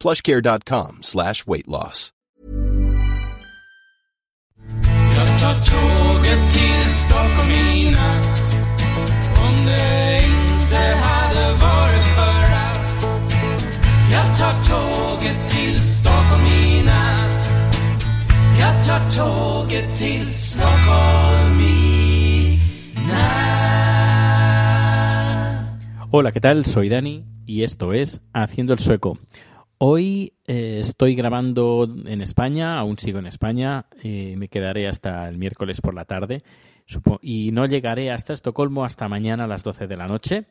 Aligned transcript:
plushcare.com 0.00 1.02
slash 1.02 1.46
weight 1.46 1.68
loss. 1.68 2.12
Jag 5.16 5.40
tar 5.40 5.54
tåget 5.54 6.52
till 6.52 6.92
Stockholm 6.92 7.50
i 7.50 7.90
natt 7.90 8.40
Om 9.48 9.66
det 9.66 10.20
inte 10.26 10.76
hade 10.76 11.52
varit 11.52 12.06
för 12.16 12.42
att 12.66 13.06
Jag 14.12 14.36
tar 14.38 14.52
tåget 14.62 15.48
till 15.48 15.84
Stockholm 15.84 16.46
i 16.46 16.82
natt 16.84 17.50
Jag 18.60 18.84
tar 18.86 19.10
tåget 19.10 19.96
till 19.96 20.34
Stockholm 20.34 21.60
i 21.60 22.60
natt 23.08 23.96
Hola, 26.12 26.30
¿qué 26.32 26.40
tal? 26.40 26.64
Soy 26.64 26.88
Dani 26.88 27.24
y 27.46 27.62
esto 27.64 27.92
es 27.92 28.20
Haciendo 28.32 28.72
el 28.72 28.78
Sueco. 28.78 29.18
Hoy 29.78 30.32
eh, 30.46 30.78
estoy 30.80 31.14
grabando 31.14 31.86
en 32.06 32.22
España, 32.22 32.78
aún 32.78 32.96
sigo 32.96 33.18
en 33.18 33.26
España, 33.26 33.86
me 34.02 34.48
quedaré 34.48 34.88
hasta 34.88 35.28
el 35.28 35.36
miércoles 35.36 35.82
por 35.82 35.92
la 35.94 36.06
tarde 36.06 36.42
y 37.20 37.50
no 37.52 37.66
llegaré 37.66 38.10
hasta 38.10 38.32
Estocolmo 38.32 38.84
hasta 38.84 39.08
mañana 39.08 39.44
a 39.44 39.46
las 39.46 39.62
12 39.64 39.86
de 39.86 39.96
la 39.96 40.06
noche. 40.06 40.46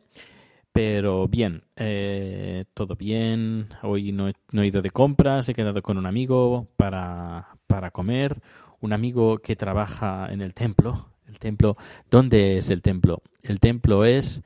Pero 0.72 1.30
bien, 1.30 1.64
eh, 1.78 2.66
todo 2.74 2.96
bien. 2.96 3.70
Hoy 3.82 4.12
no 4.12 4.28
he, 4.28 4.34
no 4.52 4.62
he 4.62 4.68
ido 4.68 4.82
de 4.82 4.92
compras, 4.92 5.48
he 5.48 5.54
quedado 5.54 5.82
con 5.82 5.98
un 5.98 6.06
amigo 6.06 6.68
para, 6.76 7.48
para 7.66 7.92
comer. 7.92 8.42
Un 8.82 8.92
amigo 8.92 9.38
que 9.38 9.56
trabaja 9.56 10.28
en 10.30 10.42
el 10.42 10.54
templo. 10.54 11.08
El 11.28 11.40
templo, 11.40 11.78
¿dónde 12.12 12.58
es 12.58 12.70
el 12.70 12.82
templo? 12.82 13.22
El 13.42 13.60
templo 13.60 14.04
es 14.04 14.44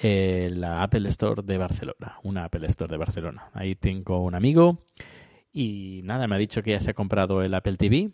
eh, 0.00 0.50
la 0.54 0.82
Apple 0.82 1.08
Store 1.08 1.42
de 1.42 1.58
Barcelona, 1.58 2.18
una 2.22 2.44
Apple 2.44 2.66
Store 2.68 2.90
de 2.90 2.98
Barcelona. 2.98 3.50
Ahí 3.52 3.74
tengo 3.74 4.22
un 4.22 4.34
amigo 4.34 4.86
y 5.52 6.02
nada, 6.04 6.28
me 6.28 6.36
ha 6.36 6.38
dicho 6.38 6.62
que 6.62 6.70
ya 6.70 6.80
se 6.80 6.90
ha 6.90 6.94
comprado 6.94 7.42
el 7.42 7.52
Apple 7.52 7.76
TV 7.76 8.12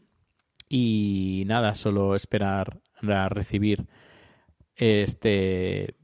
y 0.69 1.45
nada, 1.47 1.75
solo 1.75 2.15
esperar 2.15 2.81
a 3.03 3.29
recibir 3.29 3.87
este 4.77 5.97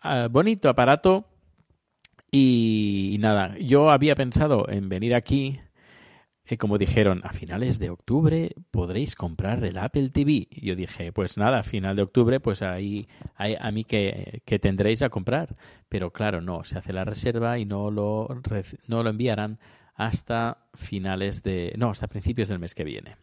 ah, 0.00 0.28
bonito 0.30 0.70
aparato 0.70 1.26
y, 2.30 3.16
nada, 3.20 3.56
yo 3.58 3.90
había 3.90 4.14
pensado 4.14 4.68
en 4.68 4.88
venir 4.88 5.14
aquí 5.14 5.60
como 6.56 6.78
dijeron, 6.78 7.20
a 7.24 7.32
finales 7.32 7.78
de 7.78 7.90
octubre 7.90 8.54
podréis 8.70 9.14
comprar 9.14 9.62
el 9.64 9.76
Apple 9.76 10.08
TV. 10.08 10.48
Y 10.50 10.66
yo 10.66 10.74
dije, 10.74 11.12
pues 11.12 11.36
nada, 11.36 11.58
a 11.58 11.62
final 11.62 11.96
de 11.96 12.02
octubre, 12.02 12.40
pues 12.40 12.62
ahí, 12.62 13.06
ahí 13.36 13.54
a 13.60 13.70
mí 13.70 13.84
que, 13.84 14.42
que 14.46 14.58
tendréis 14.58 15.02
a 15.02 15.10
comprar. 15.10 15.56
Pero 15.88 16.10
claro, 16.10 16.40
no, 16.40 16.64
se 16.64 16.78
hace 16.78 16.92
la 16.92 17.04
reserva 17.04 17.58
y 17.58 17.66
no 17.66 17.90
lo, 17.90 18.28
no 18.86 19.02
lo 19.02 19.10
enviarán 19.10 19.58
hasta 19.94 20.68
finales 20.74 21.42
de... 21.42 21.74
No, 21.76 21.90
hasta 21.90 22.06
principios 22.06 22.48
del 22.48 22.60
mes 22.60 22.74
que 22.74 22.84
viene. 22.84 23.16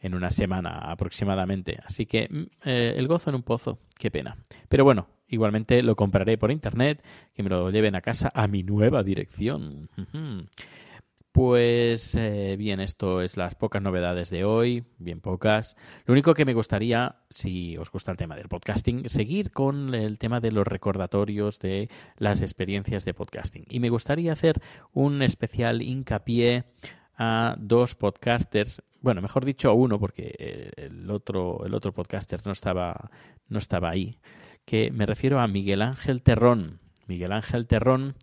En 0.00 0.14
una 0.14 0.30
semana 0.30 0.78
aproximadamente. 0.90 1.78
Así 1.84 2.06
que 2.06 2.28
mm, 2.30 2.42
eh, 2.64 2.94
el 2.96 3.08
gozo 3.08 3.30
en 3.30 3.36
un 3.36 3.42
pozo, 3.42 3.80
qué 3.98 4.10
pena. 4.10 4.36
Pero 4.68 4.84
bueno, 4.84 5.08
igualmente 5.28 5.82
lo 5.82 5.96
compraré 5.96 6.38
por 6.38 6.52
internet, 6.52 7.04
que 7.34 7.42
me 7.42 7.50
lo 7.50 7.70
lleven 7.70 7.96
a 7.96 8.00
casa 8.00 8.30
a 8.34 8.46
mi 8.46 8.62
nueva 8.62 9.02
dirección. 9.02 9.90
Pues 11.36 12.14
eh, 12.14 12.56
bien, 12.58 12.80
esto 12.80 13.20
es 13.20 13.36
las 13.36 13.54
pocas 13.54 13.82
novedades 13.82 14.30
de 14.30 14.46
hoy, 14.46 14.86
bien 14.96 15.20
pocas. 15.20 15.76
Lo 16.06 16.12
único 16.12 16.32
que 16.32 16.46
me 16.46 16.54
gustaría, 16.54 17.16
si 17.28 17.76
os 17.76 17.90
gusta 17.90 18.10
el 18.10 18.16
tema 18.16 18.36
del 18.36 18.48
podcasting, 18.48 19.10
seguir 19.10 19.50
con 19.50 19.94
el 19.94 20.18
tema 20.18 20.40
de 20.40 20.50
los 20.50 20.66
recordatorios 20.66 21.58
de 21.58 21.90
las 22.16 22.40
experiencias 22.40 23.04
de 23.04 23.12
podcasting. 23.12 23.66
Y 23.68 23.80
me 23.80 23.90
gustaría 23.90 24.32
hacer 24.32 24.62
un 24.94 25.20
especial 25.20 25.82
hincapié 25.82 26.64
a 27.18 27.56
dos 27.58 27.96
podcasters, 27.96 28.82
bueno, 29.02 29.20
mejor 29.20 29.44
dicho 29.44 29.68
a 29.68 29.74
uno, 29.74 30.00
porque 30.00 30.34
eh, 30.38 30.70
el 30.78 31.10
otro, 31.10 31.66
el 31.66 31.74
otro 31.74 31.92
podcaster 31.92 32.40
no 32.46 32.52
estaba, 32.52 33.10
no 33.50 33.58
estaba 33.58 33.90
ahí, 33.90 34.20
que 34.64 34.90
me 34.90 35.04
refiero 35.04 35.38
a 35.38 35.46
Miguel 35.48 35.82
Ángel 35.82 36.22
Terrón. 36.22 36.80
Miguel 37.06 37.32
Ángel 37.32 37.66
Terrón 37.66 38.14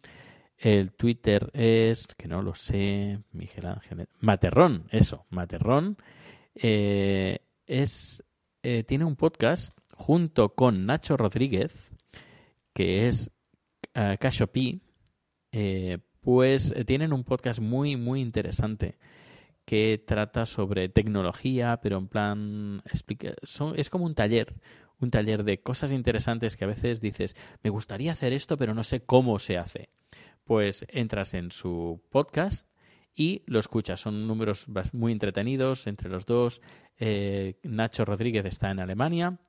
el 0.58 0.94
Twitter 0.94 1.50
es, 1.53 2.08
que 2.08 2.28
no 2.28 2.41
lo 2.41 2.56
sé, 2.56 3.19
Miguel 3.31 3.66
Ángel. 3.66 4.08
Materrón, 4.19 4.88
eso, 4.91 5.25
Materrón. 5.30 5.97
eh, 6.56 7.40
es, 7.66 8.24
eh, 8.62 8.84
tiene 8.84 9.06
un 9.06 9.16
podcast 9.16 9.78
junto 9.96 10.56
con 10.56 10.86
Nacho 10.86 11.18
Rodríguez, 11.18 11.92
que 12.74 13.08
es 13.08 13.31
uh, 13.96 14.16
eh, 15.52 15.97
pues 16.22 16.74
tienen 16.86 17.13
un 17.13 17.24
podcast 17.24 17.59
muy, 17.59 17.96
muy 17.96 18.22
interesante 18.22 18.97
que 19.66 20.03
trata 20.06 20.46
sobre 20.46 20.90
tecnología, 20.90 21.80
pero 21.81 21.97
en 21.97 22.08
plan. 22.08 22.81
Explica, 22.86 23.34
es 23.75 23.90
como 23.90 24.06
un 24.06 24.16
taller. 24.16 24.56
Un 25.00 25.09
taller 25.09 25.44
de 25.44 25.62
cosas 25.62 25.92
interesantes 25.92 26.56
que 26.56 26.63
a 26.63 26.68
veces 26.68 27.02
dices, 27.02 27.36
me 27.62 27.69
gustaría 27.69 28.13
hacer 28.13 28.31
esto, 28.31 28.58
pero 28.58 28.74
no 28.74 28.84
sé 28.84 29.02
cómo 29.02 29.38
se 29.40 29.58
hace 29.58 29.90
pues 30.44 30.86
entras 30.90 31.34
en 31.34 31.52
su 31.52 32.02
podcast 32.09 32.70
y 33.16 33.44
lo 33.46 33.59
escuchas. 33.59 34.00
Son 34.00 34.28
números 34.28 34.68
muy 34.94 35.12
entretenidos 35.12 35.88
entre 35.88 36.09
los 36.09 36.26
dos. 36.26 36.62
Eh, 36.98 37.59
Nacho 37.64 38.06
Rodríguez 38.06 38.46
está 38.46 38.72
en 38.72 38.80
Alemania, 38.80 39.40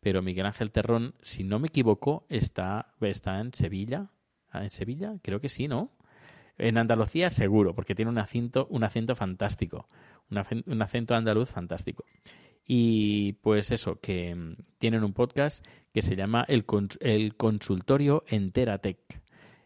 pero 0.00 0.22
Miguel 0.22 0.46
Ángel 0.46 0.70
Terrón, 0.70 1.14
si 1.22 1.44
no 1.44 1.58
me 1.58 1.68
equivoco, 1.68 2.26
está, 2.28 2.94
está 3.00 3.40
en 3.40 3.52
Sevilla. 3.52 4.10
Ah, 4.50 4.62
¿En 4.62 4.70
Sevilla? 4.70 5.14
Creo 5.22 5.40
que 5.40 5.48
sí, 5.48 5.66
¿no? 5.66 5.96
En 6.56 6.78
Andalucía 6.78 7.30
seguro, 7.30 7.74
porque 7.74 7.94
tiene 7.94 8.10
un 8.10 8.18
acento, 8.18 8.66
un 8.70 8.84
acento 8.84 9.16
fantástico. 9.16 9.88
Un, 10.30 10.82
acento 10.82 11.14
andaluz 11.14 11.50
fantástico. 11.50 12.04
Y 12.64 13.34
pues 13.34 13.72
eso, 13.72 14.00
que 14.00 14.34
mm, 14.34 14.56
tienen 14.78 15.04
un 15.04 15.12
podcast 15.12 15.66
que 15.92 16.02
se 16.02 16.16
llama 16.16 16.44
El, 16.48 16.64
el 17.00 17.36
Consultorio 17.36 18.24
Enteratec. 18.28 19.23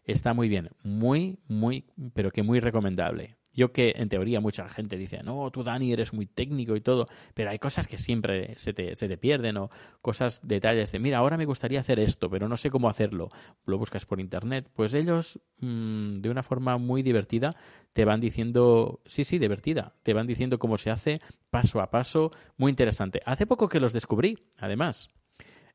Está 0.09 0.33
muy 0.33 0.49
bien, 0.49 0.69
muy, 0.81 1.37
muy, 1.47 1.85
pero 2.15 2.31
que 2.31 2.41
muy 2.41 2.59
recomendable. 2.59 3.35
Yo 3.53 3.71
que 3.71 3.93
en 3.95 4.09
teoría 4.09 4.39
mucha 4.39 4.67
gente 4.67 4.97
dice, 4.97 5.21
no, 5.23 5.51
tú 5.51 5.61
Dani 5.61 5.93
eres 5.93 6.13
muy 6.13 6.25
técnico 6.25 6.75
y 6.75 6.81
todo, 6.81 7.07
pero 7.35 7.51
hay 7.51 7.59
cosas 7.59 7.87
que 7.87 7.99
siempre 7.99 8.55
se 8.57 8.73
te, 8.73 8.95
se 8.95 9.07
te 9.07 9.17
pierden 9.17 9.57
o 9.57 9.69
cosas, 10.01 10.41
detalles 10.47 10.91
de, 10.91 10.97
mira, 10.97 11.19
ahora 11.19 11.37
me 11.37 11.45
gustaría 11.45 11.79
hacer 11.79 11.99
esto, 11.99 12.27
pero 12.27 12.47
no 12.47 12.57
sé 12.57 12.71
cómo 12.71 12.89
hacerlo. 12.89 13.29
Lo 13.65 13.77
buscas 13.77 14.07
por 14.07 14.19
internet. 14.19 14.67
Pues 14.73 14.95
ellos, 14.95 15.39
mmm, 15.59 16.21
de 16.21 16.29
una 16.31 16.41
forma 16.41 16.79
muy 16.79 17.03
divertida, 17.03 17.55
te 17.93 18.03
van 18.03 18.19
diciendo, 18.19 19.01
sí, 19.05 19.23
sí, 19.23 19.37
divertida, 19.37 19.93
te 20.01 20.15
van 20.15 20.25
diciendo 20.25 20.57
cómo 20.57 20.79
se 20.79 20.89
hace 20.89 21.21
paso 21.51 21.81
a 21.81 21.91
paso, 21.91 22.31
muy 22.57 22.71
interesante. 22.71 23.21
Hace 23.27 23.45
poco 23.45 23.69
que 23.69 23.79
los 23.79 23.93
descubrí, 23.93 24.39
además. 24.57 25.11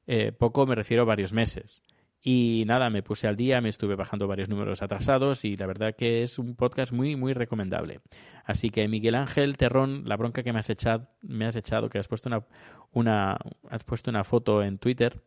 Eh, 0.09 0.33
poco 0.33 0.67
me 0.67 0.75
refiero 0.75 1.05
a 1.05 1.07
varios 1.07 1.33
meses. 1.33 1.83
Y 2.27 2.65
nada, 2.67 2.89
me 2.89 3.03
puse 3.03 3.29
al 3.29 3.37
día, 3.37 3.61
me 3.61 3.69
estuve 3.69 3.97
bajando 3.97 4.27
varios 4.27 4.49
números 4.49 4.81
atrasados 4.81 5.45
y 5.45 5.59
la 5.59 5.67
verdad 5.67 5.95
que 5.95 6.23
es 6.23 6.39
un 6.39 6.57
podcast 6.57 6.91
muy, 6.91 7.17
muy 7.17 7.35
recomendable. 7.35 8.01
Así 8.47 8.71
que 8.71 8.89
Miguel 8.89 9.15
Ángel 9.15 9.59
Terrón, 9.59 10.05
la 10.07 10.17
bronca 10.17 10.43
que 10.43 10.51
me 10.51 10.59
has 10.59 10.71
echado, 10.71 11.07
me 11.21 11.45
has 11.45 11.55
echado 11.55 11.91
que 11.91 11.99
has 11.99 12.09
puesto 12.09 12.31
una, 12.31 12.47
una, 12.93 13.37
has 13.69 13.85
puesto 13.85 14.11
una 14.11 14.25
foto 14.25 14.63
en 14.63 14.79
Twitter 14.79 15.21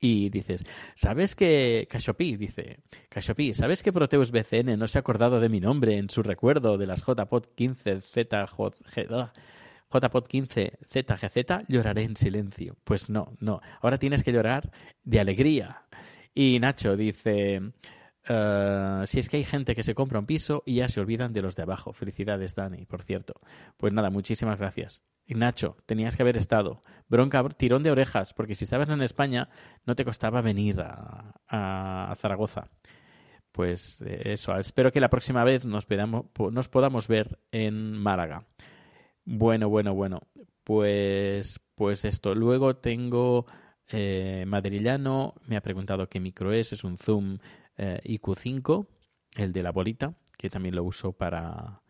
Y 0.00 0.30
dices, 0.30 0.64
¿sabes 0.94 1.34
que 1.34 1.88
Cassiopi 1.90 2.36
dice, 2.36 2.78
Cassiopi, 3.08 3.52
¿sabes 3.52 3.82
que 3.82 3.92
Proteus 3.92 4.30
BCN 4.30 4.78
no 4.78 4.86
se 4.86 4.98
ha 4.98 5.00
acordado 5.00 5.40
de 5.40 5.48
mi 5.48 5.58
nombre 5.58 5.98
en 5.98 6.10
su 6.10 6.22
recuerdo 6.22 6.78
de 6.78 6.86
las 6.86 7.04
JPod 7.04 7.46
15 7.56 8.00
Z 8.00 8.52
JPod 9.92 10.26
15 10.26 10.78
ZGZ? 10.84 11.66
Lloraré 11.68 12.02
en 12.02 12.16
silencio. 12.16 12.76
Pues 12.84 13.10
no, 13.10 13.36
no. 13.40 13.60
Ahora 13.80 13.98
tienes 13.98 14.22
que 14.22 14.32
llorar 14.32 14.70
de 15.04 15.20
alegría. 15.20 15.83
Y 16.34 16.58
Nacho 16.58 16.96
dice, 16.96 17.60
eh, 18.26 19.02
si 19.06 19.20
es 19.20 19.28
que 19.28 19.36
hay 19.36 19.44
gente 19.44 19.74
que 19.74 19.82
se 19.82 19.94
compra 19.94 20.18
un 20.18 20.26
piso 20.26 20.62
y 20.66 20.76
ya 20.76 20.88
se 20.88 21.00
olvidan 21.00 21.32
de 21.32 21.42
los 21.42 21.56
de 21.56 21.62
abajo. 21.62 21.92
Felicidades, 21.92 22.54
Dani, 22.54 22.86
por 22.86 23.02
cierto. 23.02 23.34
Pues 23.76 23.92
nada, 23.92 24.10
muchísimas 24.10 24.58
gracias. 24.58 25.02
Y 25.26 25.34
Nacho, 25.34 25.76
tenías 25.86 26.16
que 26.16 26.22
haber 26.22 26.36
estado. 26.36 26.82
Bronca, 27.08 27.46
tirón 27.50 27.82
de 27.82 27.90
orejas, 27.90 28.34
porque 28.34 28.54
si 28.54 28.64
estabas 28.64 28.88
en 28.88 29.02
España 29.02 29.48
no 29.86 29.94
te 29.94 30.04
costaba 30.04 30.40
venir 30.40 30.80
a, 30.80 32.14
Zaragoza. 32.18 32.68
Pues 33.52 34.00
eh, 34.04 34.32
eso, 34.32 34.56
espero 34.56 34.90
que 34.90 35.00
la 35.00 35.08
próxima 35.10 35.44
vez 35.44 35.64
nos, 35.64 35.86
podamos, 35.86 36.26
nos 36.50 36.68
podamos 36.68 37.08
ver 37.08 37.38
en 37.52 37.92
Málaga. 37.92 38.46
Bueno, 39.24 39.68
bueno, 39.68 39.94
bueno. 39.94 40.20
Pues, 40.64 41.60
pues 41.74 42.04
esto. 42.04 42.34
Luego 42.34 42.76
tengo 42.76 43.46
eh, 43.90 44.44
Madrillano, 44.46 45.34
me 45.46 45.56
ha 45.56 45.60
preguntado 45.60 46.08
qué 46.08 46.20
micro 46.20 46.52
es, 46.52 46.72
es 46.72 46.84
un 46.84 46.96
Zoom 46.96 47.38
eh, 47.76 48.00
IQ5, 48.04 48.86
el 49.36 49.52
de 49.52 49.62
la 49.62 49.72
bolita, 49.72 50.14
que 50.38 50.50
también 50.50 50.74
lo 50.74 50.84
uso 50.84 51.12
para, 51.12 51.82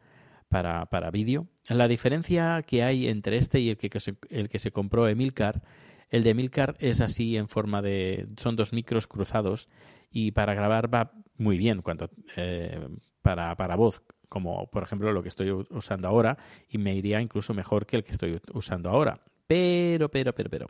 para, 0.49 0.87
para 0.87 1.11
vídeo. 1.11 1.46
La 1.69 1.88
diferencia 1.88 2.62
que 2.67 2.82
hay 2.82 3.08
entre 3.08 3.37
este 3.37 3.61
y 3.61 3.70
el 3.70 3.76
que, 3.76 4.00
se, 4.00 4.17
el 4.31 4.49
que 4.49 4.58
se 4.58 4.70
compró 4.70 5.08
Emilcar, 5.08 5.62
el 6.11 6.23
de 6.23 6.31
Emilcar 6.31 6.76
es 6.79 7.00
así 7.00 7.37
en 7.37 7.49
forma 7.49 7.82
de... 7.82 8.29
son 8.37 8.56
dos 8.56 8.73
micros 8.73 9.06
cruzados 9.06 9.69
y 10.11 10.31
para 10.31 10.55
grabar 10.55 10.93
va 10.93 11.12
muy 11.37 11.58
bien 11.58 11.82
cuando, 11.82 12.11
eh, 12.37 12.87
para, 13.23 13.56
para 13.56 13.76
voz, 13.76 14.02
como 14.29 14.70
por 14.70 14.82
ejemplo 14.82 15.12
lo 15.12 15.23
que 15.23 15.29
estoy 15.29 15.50
usando 15.70 16.06
ahora 16.08 16.38
y 16.69 16.79
me 16.79 16.94
iría 16.94 17.20
incluso 17.20 17.55
mejor 17.55 17.87
que 17.87 17.97
el 17.97 18.05
que 18.05 18.12
estoy 18.12 18.40
usando 18.52 18.90
ahora. 18.90 19.20
Pero, 19.46 20.11
pero, 20.11 20.35
pero, 20.35 20.50
pero, 20.50 20.67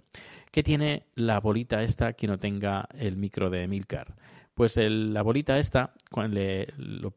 ¿qué 0.50 0.62
tiene 0.62 1.06
la 1.14 1.40
bolita 1.40 1.82
esta 1.82 2.14
que 2.14 2.26
no 2.26 2.38
tenga 2.38 2.88
el 2.98 3.16
micro 3.16 3.50
de 3.50 3.62
Emilcar? 3.62 4.14
Pues 4.54 4.76
la 4.76 5.22
bolita 5.22 5.58
esta, 5.58 5.94
cuando 6.10 6.40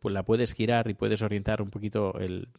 la 0.04 0.24
puedes 0.24 0.54
girar 0.54 0.90
y 0.90 0.96
puedes 0.96 1.22
orientar 1.22 1.62
un 1.62 1.70
poquito 1.70 2.18
el, 2.20 2.50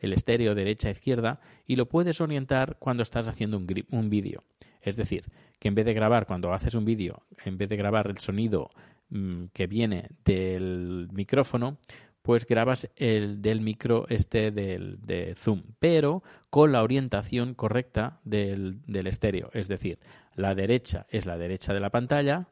estéreo 0.00 0.54
derecha-izquierda 0.54 1.40
y 1.66 1.76
lo 1.76 1.88
puedes 1.88 2.20
orientar 2.20 2.76
cuando 2.78 3.02
estás 3.02 3.28
haciendo 3.28 3.56
un, 3.56 3.66
un 3.90 4.10
vídeo. 4.10 4.42
Es 4.82 4.96
decir, 4.96 5.24
que 5.58 5.68
en 5.68 5.74
vez 5.74 5.86
de 5.86 5.94
grabar, 5.94 6.26
cuando 6.26 6.52
haces 6.52 6.74
un 6.74 6.84
vídeo, 6.84 7.22
en 7.44 7.56
vez 7.56 7.68
de 7.68 7.76
grabar 7.76 8.08
el 8.08 8.18
sonido 8.18 8.70
mm, 9.08 9.46
que 9.52 9.66
viene 9.66 10.10
del 10.24 11.08
micrófono, 11.12 11.78
pues 12.24 12.46
grabas 12.46 12.88
el 12.96 13.42
del 13.42 13.60
micro 13.60 14.06
este 14.08 14.50
del, 14.50 14.98
de 15.02 15.34
Zoom, 15.36 15.62
pero 15.78 16.22
con 16.48 16.72
la 16.72 16.82
orientación 16.82 17.52
correcta 17.52 18.18
del, 18.24 18.80
del 18.86 19.08
estéreo. 19.08 19.50
Es 19.52 19.68
decir, 19.68 19.98
la 20.34 20.54
derecha 20.54 21.04
es 21.10 21.26
la 21.26 21.36
derecha 21.36 21.74
de 21.74 21.80
la 21.80 21.90
pantalla, 21.90 22.48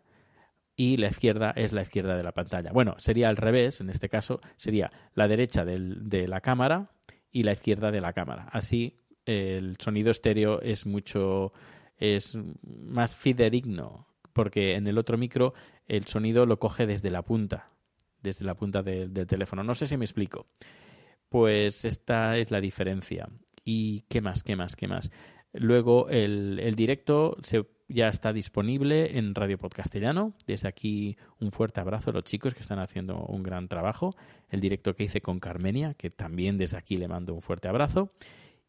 y 0.77 0.99
la 0.99 1.09
izquierda 1.09 1.53
es 1.57 1.73
la 1.73 1.83
izquierda 1.83 2.17
de 2.17 2.23
la 2.23 2.33
pantalla. 2.33 2.71
Bueno, 2.73 2.97
sería 2.99 3.31
al 3.31 3.39
revés, 3.39 3.81
en 3.81 3.89
este 3.89 4.11
caso 4.11 4.41
sería 4.57 4.91
la 5.15 5.27
derecha 5.27 5.65
del, 5.65 6.09
de 6.09 6.29
la 6.29 6.43
cámara 6.43 6.91
y 7.31 7.45
la 7.45 7.53
izquierda 7.53 7.91
de 7.91 8.01
la 8.03 8.13
cámara. 8.13 8.49
Así 8.53 8.99
el 9.25 9.77
sonido 9.79 10.11
estéreo 10.11 10.61
es 10.61 10.87
mucho 10.87 11.53
es 11.97 12.39
más 12.63 13.17
fidedigno 13.17 14.07
porque 14.33 14.75
en 14.75 14.87
el 14.87 14.99
otro 14.99 15.17
micro 15.17 15.55
el 15.87 16.07
sonido 16.07 16.45
lo 16.45 16.59
coge 16.59 16.87
desde 16.87 17.11
la 17.11 17.23
punta, 17.23 17.71
desde 18.23 18.45
la 18.45 18.55
punta 18.55 18.83
del 18.83 19.27
teléfono. 19.27 19.63
No 19.63 19.75
sé 19.75 19.87
si 19.87 19.97
me 19.97 20.05
explico. 20.05 20.47
Pues 21.29 21.85
esta 21.85 22.37
es 22.37 22.51
la 22.51 22.61
diferencia. 22.61 23.29
¿Y 23.65 24.03
qué 24.03 24.21
más? 24.21 24.43
¿Qué 24.43 24.57
más? 24.57 24.77
¿Qué 24.77 24.89
más? 24.89 25.11
Luego 25.53 26.09
el, 26.09 26.75
directo 26.77 27.37
se 27.43 27.65
ya 27.89 28.09
está 28.09 28.33
disponible 28.33 29.19
en 29.19 29.35
Radio 29.35 29.59
Podcastellano. 29.59 30.35
Desde 30.47 30.69
aquí 30.69 31.17
un 31.41 31.53
fuerte 31.53 31.81
abrazo 31.81 32.11
a 32.11 32.15
los 32.15 32.25
chicos 32.25 32.55
que 32.55 32.61
están 32.61 32.79
haciendo 32.79 33.19
un 33.27 33.43
gran 33.43 33.69
trabajo. 33.69 34.15
El 34.49 34.61
directo 34.61 34.95
que 34.95 35.05
hice 35.05 35.21
con 35.21 35.41
Carmenia, 35.41 35.95
que 35.95 36.11
también 36.11 36.57
desde 36.57 36.79
aquí 36.79 36.97
le 36.97 37.09
mando 37.09 37.35
un 37.35 37.43
fuerte 37.43 37.69
abrazo. 37.69 38.11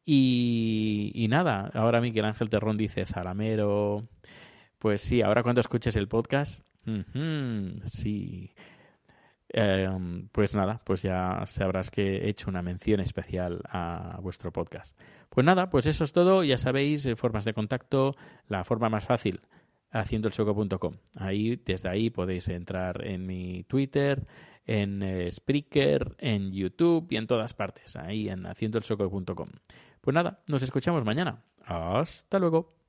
Y, 0.06 1.26
nada, 1.30 1.72
ahora 1.74 2.02
Miguel 2.02 2.26
Ángel 2.26 2.50
Terrón 2.50 2.78
dice 2.78 3.06
Zalamero. 3.06 4.08
Pues 4.78 5.02
sí, 5.02 5.22
ahora 5.22 5.44
cuando 5.44 5.62
escuches 5.62 5.96
el 5.96 6.10
podcast, 6.10 6.62
sí, 7.86 8.52
Em, 9.56 10.30
pues 10.30 10.56
nada, 10.56 10.82
pues 10.84 11.04
ya 11.04 11.44
sabrás 11.46 11.92
que 11.92 12.18
he 12.18 12.30
hecho 12.30 12.50
una 12.50 12.64
mención 12.64 13.00
especial 13.00 13.62
a 13.70 14.18
vuestro 14.20 14.52
podcast. 14.52 15.00
Pues 15.30 15.46
nada, 15.46 15.70
pues 15.70 15.86
eso 15.86 16.04
es 16.04 16.12
todo. 16.12 16.44
Ya 16.44 16.58
sabéis, 16.58 17.06
eh, 17.06 17.16
formas 17.16 17.46
de 17.46 17.54
contacto, 17.54 18.16
la 18.48 18.64
forma 18.64 18.90
más 18.90 19.06
fácil, 19.06 19.42
haciendoelsoco.com. 19.92 20.96
Ahí, 21.18 21.62
desde 21.64 21.88
ahí 21.88 22.10
podéis 22.10 22.48
entrar 22.48 23.06
en 23.06 23.28
mi 23.28 23.64
Twitter, 23.66 24.26
en 24.66 25.04
eh, 25.04 25.30
Spreaker, 25.30 26.16
en 26.18 26.52
YouTube 26.52 27.06
y 27.12 27.18
en 27.18 27.28
todas 27.28 27.54
partes, 27.54 27.96
ahí 27.96 28.30
en 28.30 28.48
haciendoelsoco.com. 28.48 29.50
Pues 30.02 30.16
nada, 30.16 30.42
nos 30.48 30.64
escuchamos 30.64 31.06
mañana. 31.06 31.44
Hasta 31.64 32.40
luego. 32.40 32.83